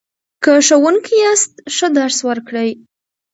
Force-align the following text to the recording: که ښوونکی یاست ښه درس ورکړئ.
که 0.43 0.51
ښوونکی 0.67 1.15
یاست 1.25 1.51
ښه 1.75 1.87
درس 1.97 2.17
ورکړئ. 2.29 2.69